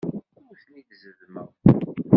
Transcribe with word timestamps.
Ur 0.47 0.55
ten-id-zeddmeɣ. 0.63 1.49